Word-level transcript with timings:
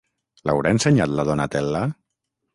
L'haurà 0.49 0.71
ensenyat 0.77 1.13
la 1.19 1.27
Donatella? 1.29 1.85